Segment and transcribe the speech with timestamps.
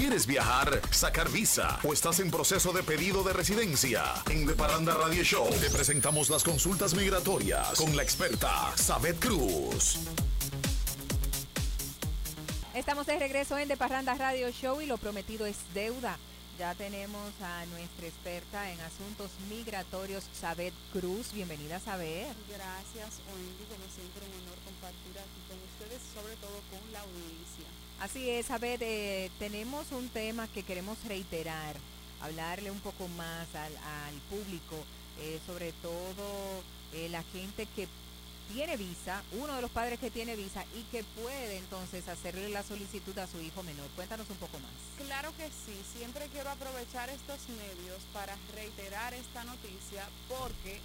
[0.00, 4.02] ¿Quieres viajar, sacar visa o estás en proceso de pedido de residencia?
[4.30, 9.98] En The Paranda Radio Show te presentamos las consultas migratorias con la experta Sabet Cruz.
[12.72, 16.16] Estamos de regreso en The Parranda Radio Show y lo prometido es deuda.
[16.58, 21.32] Ya tenemos a nuestra experta en asuntos migratorios, Sabet Cruz.
[21.34, 22.34] Bienvenida, Sabet.
[22.48, 23.64] Gracias, Wendy.
[23.68, 27.49] Como siempre, un honor compartir aquí con ustedes, sobre todo con la audiencia.
[28.00, 28.80] Así es, Sabet.
[28.80, 31.76] Eh, tenemos un tema que queremos reiterar,
[32.22, 34.76] hablarle un poco más al, al público,
[35.20, 36.62] eh, sobre todo
[36.94, 37.86] eh, la gente que
[38.54, 42.62] tiene visa, uno de los padres que tiene visa y que puede entonces hacerle la
[42.62, 43.86] solicitud a su hijo menor.
[43.94, 44.72] Cuéntanos un poco más.
[45.06, 50.80] Claro que sí, siempre quiero aprovechar estos medios para reiterar esta noticia porque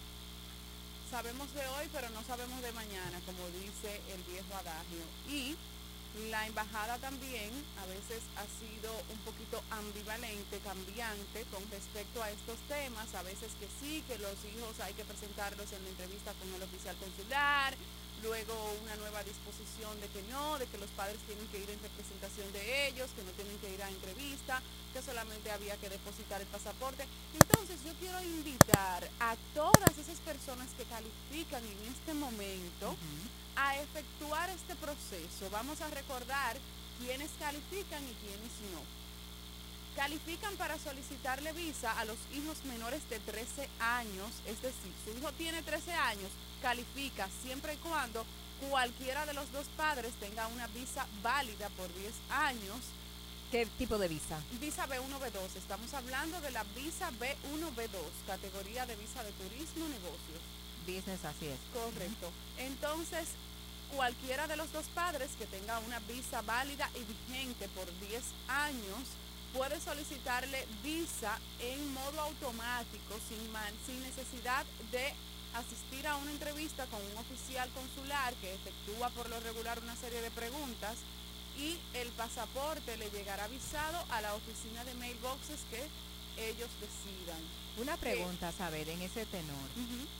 [1.09, 5.05] sabemos de hoy pero no sabemos de mañana, como dice el viejo adagio.
[5.29, 5.55] Y
[6.30, 7.52] la embajada también
[7.82, 13.13] a veces ha sido un poquito ambivalente, cambiante con respecto a estos temas.
[13.16, 16.63] A veces que sí, que los hijos hay que presentarlos en la entrevista con el
[16.63, 17.76] oficial consular,
[18.24, 21.82] luego una nueva disposición de que no, de que los padres tienen que ir en
[21.84, 24.62] representación de ellos, que no tienen que ir a entrevista,
[24.94, 27.05] que solamente había que depositar el pasaporte.
[27.34, 32.96] Entonces yo quiero invitar a todas esas personas que califican en este momento
[33.55, 35.49] a efectuar este proceso.
[35.51, 36.57] Vamos a recordar
[36.99, 38.81] quiénes califican y quiénes no.
[39.95, 45.31] Califican para solicitarle visa a los hijos menores de 13 años, es decir, su hijo
[45.33, 46.29] tiene 13 años,
[46.61, 48.26] califica siempre y cuando
[48.70, 52.79] cualquiera de los dos padres tenga una visa válida por 10 años.
[53.51, 54.41] ¿Qué tipo de visa?
[54.59, 55.55] Visa B1, B2.
[55.55, 60.41] Estamos hablando de la visa B1, B2, categoría de visa de turismo, negocios.
[60.86, 61.60] Business, así es.
[61.74, 62.32] Correcto.
[62.58, 63.30] Entonces,
[63.96, 69.08] cualquiera de los dos padres que tenga una visa válida y vigente por 10 años
[69.53, 73.40] puede solicitarle visa en modo automático sin,
[73.86, 75.13] sin necesidad de
[75.56, 80.22] asistir a una entrevista con un oficial consular que efectúa por lo regular una serie
[80.22, 80.97] de preguntas
[81.57, 85.88] y el pasaporte le llegará avisado a la oficina de mailboxes que
[86.38, 87.41] ellos decidan.
[87.78, 89.68] Una pregunta, saber, en ese tenor.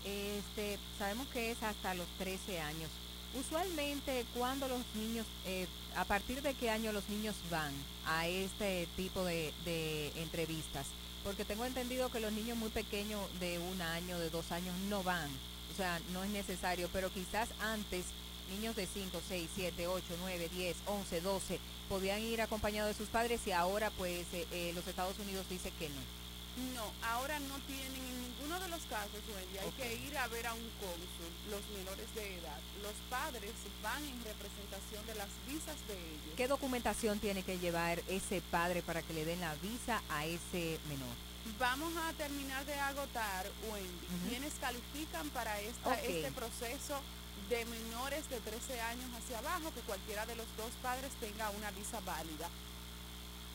[0.04, 2.90] este, sabemos que es hasta los 13 años.
[3.34, 7.74] Usualmente, cuando los niños, eh, a partir de qué año los niños van
[8.06, 10.88] a este tipo de, de entrevistas?
[11.24, 15.04] Porque tengo entendido que los niños muy pequeños de un año, de dos años, no
[15.04, 15.30] van.
[15.74, 18.06] O sea, no es necesario, pero quizás antes
[18.50, 23.10] niños de 5, 6, 7, 8, 9, 10, 11, 12 podían ir acompañados de sus
[23.10, 26.26] padres y ahora pues eh, eh, los Estados Unidos dice que no.
[26.74, 30.48] No, ahora no tienen en ninguno de los casos, Wendy, hay que ir a ver
[30.48, 32.60] a un cónsul, los menores de edad.
[32.82, 33.52] Los padres
[33.84, 36.36] van en representación de las visas de ellos.
[36.38, 40.80] ¿Qué documentación tiene que llevar ese padre para que le den la visa a ese
[40.88, 41.14] menor?
[41.60, 47.02] Vamos a terminar de agotar, Wendy, quienes califican para esta, este proceso
[47.50, 51.72] de menores de 13 años hacia abajo, que cualquiera de los dos padres tenga una
[51.72, 52.50] visa válida.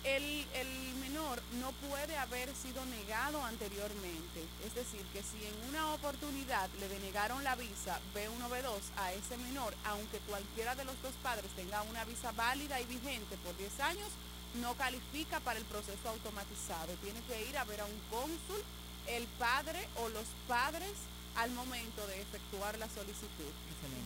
[0.05, 4.47] El, el, menor no puede haber sido negado anteriormente.
[4.65, 9.37] Es decir, que si en una oportunidad le denegaron la visa B1, B2 a ese
[9.37, 13.81] menor, aunque cualquiera de los dos padres tenga una visa válida y vigente por 10
[13.81, 14.09] años,
[14.55, 16.95] no califica para el proceso automatizado.
[17.03, 18.63] Tiene que ir a ver a un cónsul,
[19.07, 20.93] el padre o los padres
[21.41, 23.53] al momento de efectuar la solicitud.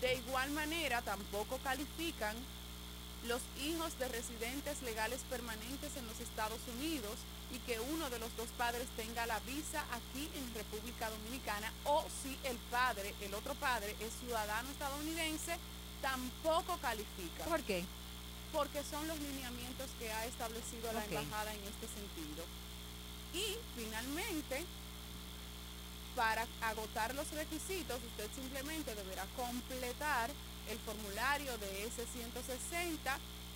[0.00, 2.36] De igual manera, tampoco califican
[3.26, 7.18] los hijos de residentes legales permanentes en los Estados Unidos
[7.50, 12.04] y que uno de los dos padres tenga la visa aquí en República Dominicana o
[12.22, 15.56] si el padre, el otro padre, es ciudadano estadounidense,
[16.02, 17.44] tampoco califica.
[17.44, 17.84] ¿Por qué?
[18.52, 22.44] Porque son los lineamientos que ha establecido la embajada en este sentido.
[23.32, 24.64] Y finalmente,
[26.14, 30.30] para agotar los requisitos, usted simplemente deberá completar
[30.70, 32.96] el formulario de S160,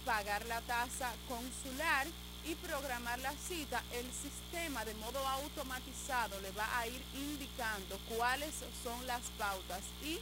[0.05, 2.07] pagar la tasa consular
[2.45, 8.55] y programar la cita, el sistema de modo automatizado le va a ir indicando cuáles
[8.83, 10.19] son las pautas y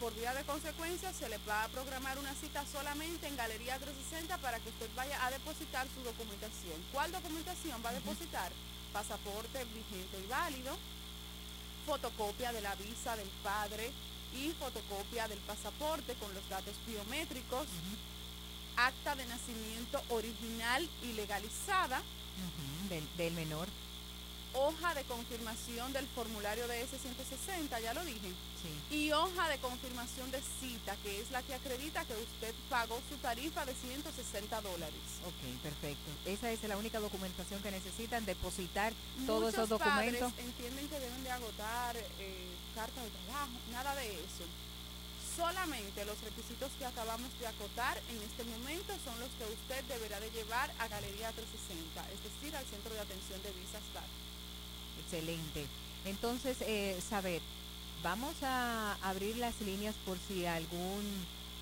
[0.00, 4.36] por vía de consecuencia se le va a programar una cita solamente en Galería 360
[4.38, 6.82] para que usted vaya a depositar su documentación.
[6.92, 8.52] ¿Cuál documentación va a depositar?
[8.92, 10.76] Pasaporte vigente y válido,
[11.86, 13.92] fotocopia de la visa del padre,
[14.34, 17.66] y fotocopia del pasaporte con los datos biométricos,
[18.76, 22.02] acta de nacimiento original y legalizada,
[23.16, 23.66] del, menor,
[24.56, 28.32] hoja de confirmación del formulario de S160, ya lo dije,
[28.90, 33.16] y hoja de confirmación de cita, que es la que acredita que usted pagó su
[33.18, 35.00] tarifa de 160 dólares.
[35.26, 36.10] Ok, perfecto.
[36.24, 38.92] Esa es la única documentación que necesitan, depositar
[39.26, 40.32] todos esos documentos.
[40.38, 44.44] entienden que deben de agotar eh, cartas de trabajo, nada de eso.
[45.36, 50.18] Solamente los requisitos que acabamos de acotar en este momento son los que usted deberá
[50.18, 54.08] de llevar a Galería 360, es decir, al Centro de Atención de Visas DAC.
[55.04, 55.66] Excelente.
[56.04, 57.40] Entonces, eh, saber,
[58.02, 61.02] vamos a abrir las líneas por si algún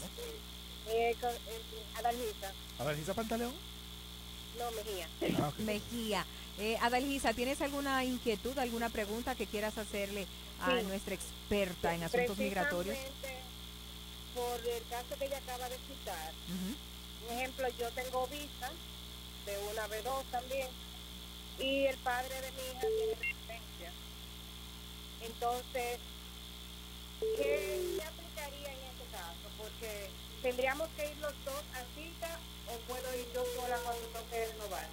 [0.88, 1.62] Eh, con eh,
[1.96, 2.54] Adalgisa.
[2.78, 3.54] ¿Adalgisa Pantaleón?
[4.60, 5.10] No, Mejía.
[5.40, 6.26] Ah, Mejía.
[6.60, 10.28] Eh, Adalgisa, ¿tienes alguna inquietud, alguna pregunta que quieras hacerle
[10.62, 12.96] a nuestra experta en asuntos migratorios?
[14.36, 16.34] Por el caso que ella acaba de citar.
[17.28, 18.72] Un ejemplo, yo tengo visa
[19.46, 20.68] de una B2 también
[21.60, 23.92] y el padre de mi hija tiene residencia.
[25.22, 26.00] Entonces,
[27.20, 29.48] ¿qué aplicaría en este caso?
[29.58, 30.10] Porque
[30.42, 34.88] tendríamos que ir los dos a cita o puedo ir yo sola cuando toque renovar.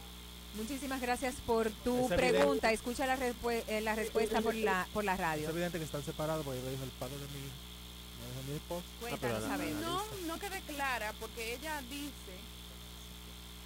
[0.55, 2.73] Muchísimas gracias por tu pregunta.
[2.73, 5.45] Escucha la, eh, la respuesta por la, por la radio.
[5.45, 8.85] Es evidente que están separados porque dijo el padre de mi, de mi esposo.
[9.01, 9.43] Cuéntanos,
[9.81, 12.52] no, no quede clara porque ella dice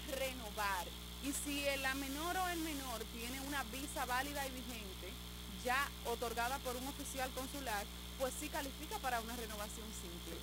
[0.06, 0.86] renovar.
[1.22, 5.12] Y si la menor o el menor tiene una visa válida y vigente,
[5.64, 7.84] ya otorgada por un oficial consular,
[8.18, 10.36] pues sí califica para una renovación simple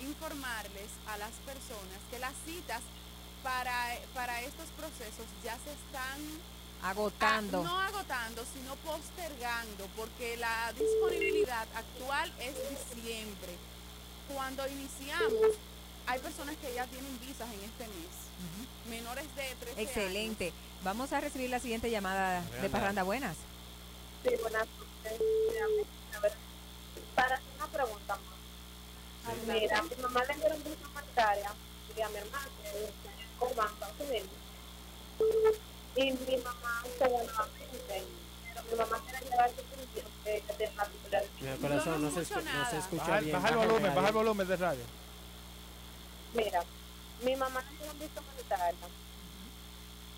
[0.00, 2.82] informarles a las personas que las citas
[3.42, 6.20] para, para estos procesos ya se están
[6.82, 7.62] agotando.
[7.62, 13.56] no agotando, sino postergando, porque la disponibilidad actual es diciembre.
[14.32, 15.56] Cuando iniciamos,
[16.06, 20.52] hay personas que ya tienen visas en este mes, menores de 13 Excelente.
[20.82, 23.02] Vamos a recibir la siguiente llamada de Parranda.
[23.02, 23.36] Buenas.
[24.24, 24.66] Sí, buenas.
[27.14, 29.36] Para una pregunta más.
[29.46, 31.52] Mira, mi mamá le dieron visa humanitaria
[31.96, 32.48] y a mi hermana
[35.96, 38.04] y mi mamá se nuevamente.
[38.70, 41.24] Mi mamá quiere llevar su función de, de particular.
[41.40, 43.32] Mi corazón, no, no, se, no se escucha baja, bien.
[43.32, 44.84] Baja el volumen, baja el volumen de radio.
[46.34, 46.64] Mira,
[47.22, 48.78] mi mamá no tiene un visto monetario.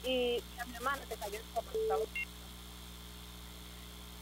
[0.04, 1.73] Y a mi hermana se cayó en coma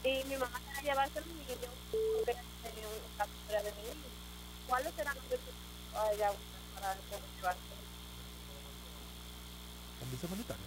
[0.03, 1.45] Y mi mamá quiere llevarse el niño
[1.91, 4.09] porque tenía una captura de mi niño.
[4.67, 5.55] ¿Cuáles serán los visos
[5.91, 7.80] para llevarse?
[10.11, 10.65] ¿Un visto monetario?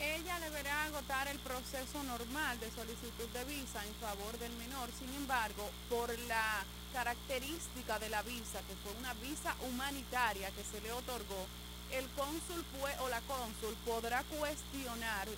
[0.00, 4.88] ella deberá agotar el proceso normal de solicitud de visa en favor del menor.
[4.98, 10.80] Sin embargo, por la característica de la visa, que fue una visa humanitaria que se
[10.80, 11.46] le otorgó,
[11.92, 12.64] el cónsul
[13.00, 15.28] o la cónsul podrá cuestionar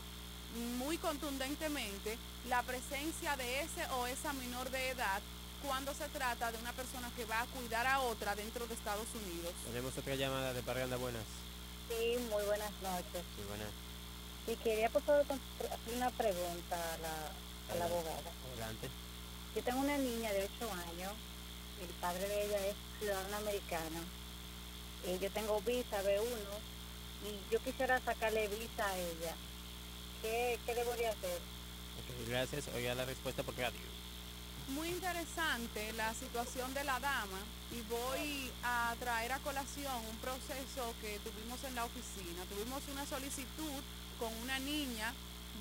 [0.79, 5.23] muy contundentemente la presencia de ese o esa menor de edad
[5.65, 9.09] cuando se trata de una persona que va a cuidar a otra dentro de Estados
[9.15, 9.55] Unidos.
[9.65, 11.25] Tenemos otra llamada de Parganda, buenas.
[11.89, 13.23] Sí, muy buenas noches.
[13.37, 13.69] Sí, buenas.
[14.47, 18.31] Y quería por favor hacer una pregunta a la, a la abogada.
[18.53, 18.89] Adelante.
[19.55, 21.13] Yo tengo una niña de 8 años,
[21.81, 24.01] el padre de ella es ciudadano americano.
[25.07, 26.23] Y yo tengo visa B1
[27.25, 29.35] y yo quisiera sacarle visa a ella.
[30.23, 31.41] ¿Qué, qué debería hacer?
[32.03, 32.69] Okay, gracias.
[32.75, 33.92] Oiga la respuesta por radio.
[34.73, 37.39] Muy interesante la situación de la dama
[37.71, 42.43] y voy a traer a colación un proceso que tuvimos en la oficina.
[42.49, 43.83] Tuvimos una solicitud
[44.19, 45.13] con una niña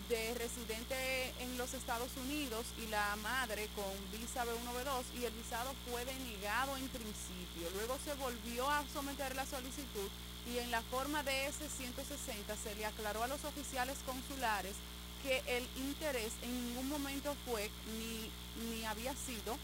[0.07, 5.33] de residente en los Estados Unidos y la madre con visa B1, B2 y el
[5.33, 7.69] visado fue denegado en principio.
[7.75, 10.09] Luego se volvió a someter la solicitud
[10.51, 14.75] y en la forma de S-160 se le aclaró a los oficiales consulares
[15.23, 18.31] que el interés en ningún momento fue ni,
[18.65, 19.57] ni había sido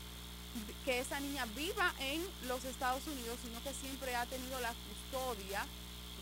[0.85, 5.65] que esa niña viva en los Estados Unidos, sino que siempre ha tenido la custodia,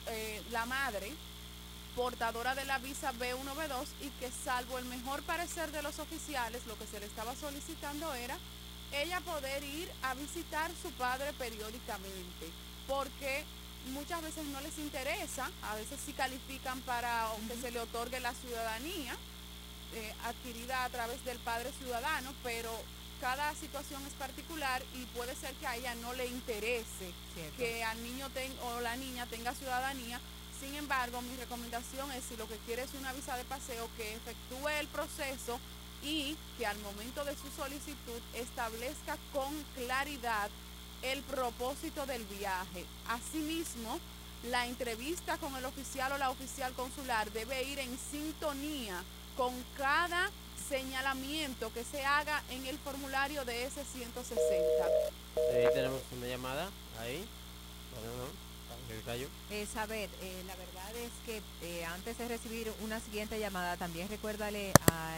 [0.08, 1.14] eh, la madre,
[1.96, 6.66] portadora de la visa B1, B2 y que salvo el mejor parecer de los oficiales,
[6.68, 8.38] lo que se le estaba solicitando era
[8.92, 12.50] ella poder ir a visitar su padre periódicamente,
[12.88, 13.44] porque
[13.92, 18.34] muchas veces no les interesa, a veces sí califican para que se le otorgue la
[18.34, 19.16] ciudadanía
[19.94, 22.72] eh, adquirida a través del padre ciudadano, pero
[23.22, 27.14] cada situación es particular y puede ser que a ella no le interese
[27.58, 28.28] que al niño
[28.64, 30.20] o la niña tenga ciudadanía.
[30.60, 34.16] Sin embargo, mi recomendación es si lo que quiere es una visa de paseo, que
[34.16, 35.60] efectúe el proceso
[36.04, 40.50] y que al momento de su solicitud establezca con claridad
[41.02, 42.86] el propósito del viaje.
[43.08, 44.00] Asimismo,
[44.50, 49.04] la entrevista con el oficial o la oficial consular debe ir en sintonía
[49.38, 50.30] con cada
[50.70, 54.86] señalamiento que se haga en el formulario de ese 160.
[55.54, 57.26] Ahí tenemos una llamada, ahí.
[59.52, 64.10] Eh, saber, eh, la verdad es que eh, antes de recibir una siguiente llamada, también
[64.10, 65.14] recuérdale a,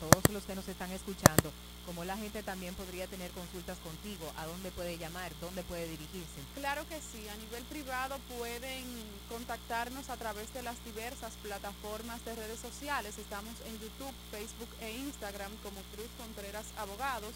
[0.00, 1.52] todos los que nos están escuchando
[1.86, 6.42] cómo la gente también podría tener consultas contigo, a dónde puede llamar, dónde puede dirigirse.
[6.56, 8.82] Claro que sí, a nivel privado pueden
[9.28, 13.16] contactarnos a través de las diversas plataformas de redes sociales.
[13.16, 17.34] Estamos en YouTube, Facebook e Instagram como Cruz Contreras Abogados.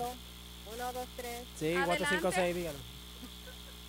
[0.73, 1.43] Uno, dos, tres.
[1.59, 2.77] Sí, cuatro, cinco, seis, dígalo.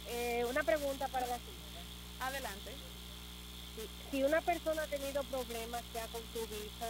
[0.09, 1.83] Eh, una pregunta para la señora.
[2.21, 2.73] Adelante.
[3.77, 6.89] Si, si una persona ha tenido problemas ya con su visa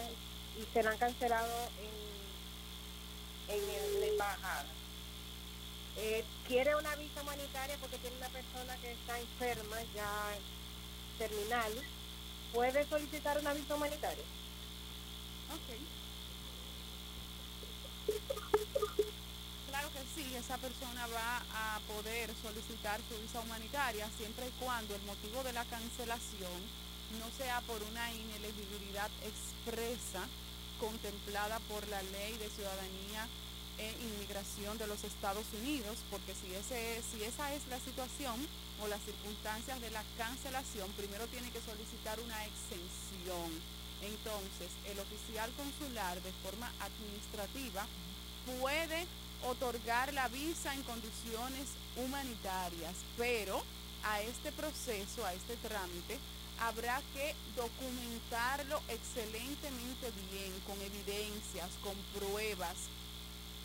[0.59, 2.05] y se la han cancelado en,
[3.48, 4.66] en la embajada,
[5.96, 10.10] eh, quiere una visa humanitaria porque tiene una persona que está enferma, ya
[11.18, 11.72] terminal,
[12.52, 14.24] puede solicitar una visa humanitaria.
[15.54, 15.96] Ok.
[19.68, 24.94] Claro que sí, esa persona va a poder solicitar su visa humanitaria siempre y cuando
[24.94, 26.86] el motivo de la cancelación
[27.18, 30.28] no sea por una inelegibilidad expresa
[30.80, 33.28] contemplada por la ley de ciudadanía
[33.78, 38.35] e inmigración de los Estados Unidos, porque si, ese, si esa es la situación
[38.83, 43.50] o las circunstancias de la cancelación, primero tiene que solicitar una exención.
[44.02, 47.87] Entonces, el oficial consular de forma administrativa
[48.61, 49.06] puede
[49.45, 53.62] otorgar la visa en condiciones humanitarias, pero
[54.04, 56.18] a este proceso, a este trámite,
[56.60, 62.76] habrá que documentarlo excelentemente bien, con evidencias, con pruebas,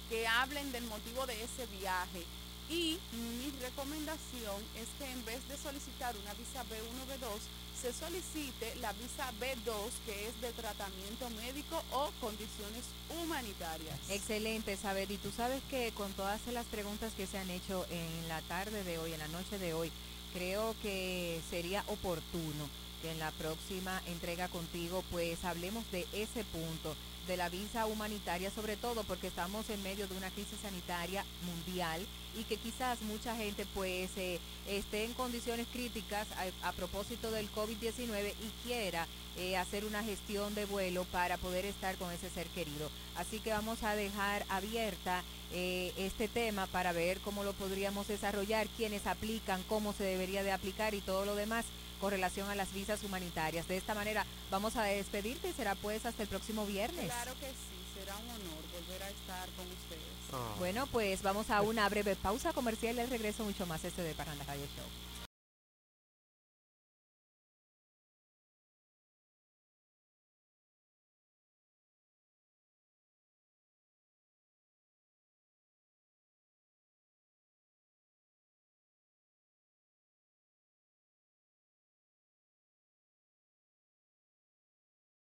[0.10, 2.24] que hablen del motivo de ese viaje.
[2.69, 7.39] Y mi recomendación es que en vez de solicitar una visa B1, B2,
[7.81, 9.74] se solicite la visa B2,
[10.05, 13.98] que es de tratamiento médico o condiciones humanitarias.
[14.10, 15.10] Excelente, saber.
[15.12, 18.83] Y tú sabes que con todas las preguntas que se han hecho en la tarde
[18.83, 19.91] de hoy, en la noche de hoy,
[20.33, 22.69] creo que sería oportuno
[23.01, 26.96] que en la próxima entrega contigo, pues hablemos de ese punto
[27.27, 32.05] de la visa humanitaria, sobre todo porque estamos en medio de una crisis sanitaria mundial
[32.38, 36.27] y que quizás mucha gente pues eh, esté en condiciones críticas
[36.63, 41.96] a, propósito del COVID-19 y quiera eh, hacer una gestión de vuelo para poder estar
[41.98, 42.89] con ese ser querido.
[43.15, 48.67] Así que vamos a dejar abierta eh, este tema para ver cómo lo podríamos desarrollar,
[48.77, 51.65] quiénes aplican, cómo se debería de aplicar y todo lo demás
[52.01, 53.67] con relación a las visas humanitarias.
[53.67, 57.05] De esta manera vamos a despedirte y será pues hasta el próximo viernes.
[57.05, 60.01] Claro que sí, será un honor volver a estar con ustedes.
[60.34, 60.55] Ah.
[60.58, 64.13] Bueno, pues vamos a una breve pausa comercial y al regreso mucho más este de
[64.15, 65.11] Parranda Radio Show.